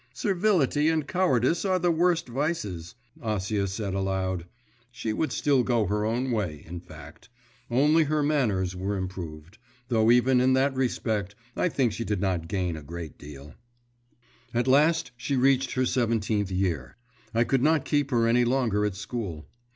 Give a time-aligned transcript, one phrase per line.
[0.15, 4.47] 'Servility and cowardice are the worst vices,' Acia said aloud.
[4.91, 7.29] She would still go her own way, in fact;
[7.69, 9.59] only her manners were improved,
[9.89, 13.53] though even in that respect I think she did not gain a great deal.
[14.55, 16.97] 'At last she reached her seventeenth year.
[17.31, 19.45] I could not keep her any longer at school.